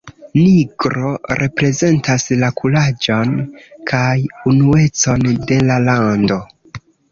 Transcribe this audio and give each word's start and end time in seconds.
Nigro 0.37 1.11
reprezentas 1.41 2.25
la 2.45 2.49
kuraĝon 2.63 3.37
kaj 3.93 4.17
unuecon 4.55 5.31
de 5.53 5.63
la 5.71 5.81
lando. 5.87 6.43